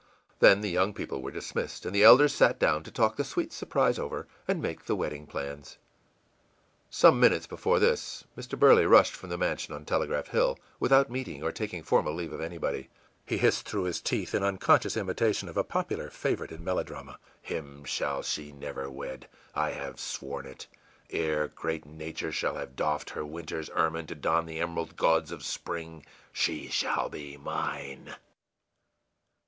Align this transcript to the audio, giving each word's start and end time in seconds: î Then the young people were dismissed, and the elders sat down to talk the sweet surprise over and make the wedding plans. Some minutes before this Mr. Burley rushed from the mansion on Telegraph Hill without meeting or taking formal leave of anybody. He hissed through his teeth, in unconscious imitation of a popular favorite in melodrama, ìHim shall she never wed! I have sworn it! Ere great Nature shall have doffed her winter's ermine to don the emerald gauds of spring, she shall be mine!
î 0.01 0.03
Then 0.39 0.61
the 0.61 0.71
young 0.71 0.95
people 0.95 1.21
were 1.21 1.29
dismissed, 1.29 1.85
and 1.85 1.93
the 1.93 2.03
elders 2.03 2.33
sat 2.33 2.57
down 2.57 2.81
to 2.81 2.91
talk 2.91 3.17
the 3.17 3.23
sweet 3.23 3.53
surprise 3.53 3.99
over 3.99 4.27
and 4.47 4.59
make 4.59 4.85
the 4.85 4.95
wedding 4.95 5.27
plans. 5.27 5.77
Some 6.89 7.19
minutes 7.19 7.45
before 7.45 7.77
this 7.77 8.23
Mr. 8.35 8.57
Burley 8.57 8.87
rushed 8.87 9.13
from 9.13 9.29
the 9.29 9.37
mansion 9.37 9.75
on 9.75 9.85
Telegraph 9.85 10.29
Hill 10.29 10.57
without 10.79 11.11
meeting 11.11 11.43
or 11.43 11.51
taking 11.51 11.83
formal 11.83 12.15
leave 12.15 12.33
of 12.33 12.41
anybody. 12.41 12.89
He 13.27 13.37
hissed 13.37 13.69
through 13.69 13.83
his 13.83 14.01
teeth, 14.01 14.33
in 14.33 14.41
unconscious 14.41 14.97
imitation 14.97 15.47
of 15.47 15.55
a 15.55 15.63
popular 15.63 16.09
favorite 16.09 16.51
in 16.51 16.63
melodrama, 16.63 17.19
ìHim 17.47 17.85
shall 17.85 18.23
she 18.23 18.51
never 18.51 18.89
wed! 18.89 19.27
I 19.53 19.69
have 19.69 19.99
sworn 19.99 20.47
it! 20.47 20.65
Ere 21.11 21.47
great 21.47 21.85
Nature 21.85 22.31
shall 22.31 22.55
have 22.55 22.75
doffed 22.75 23.11
her 23.11 23.23
winter's 23.23 23.69
ermine 23.75 24.07
to 24.07 24.15
don 24.15 24.47
the 24.47 24.61
emerald 24.61 24.97
gauds 24.97 25.31
of 25.31 25.43
spring, 25.45 26.03
she 26.33 26.69
shall 26.69 27.07
be 27.07 27.37
mine! 27.37 28.15